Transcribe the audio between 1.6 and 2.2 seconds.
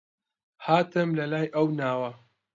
ناوە